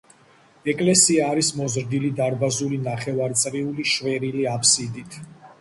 [0.71, 5.25] ეკლესია არის მოზრდილი დარბაზული ნახევარწრიული შვერილი აფსიდით.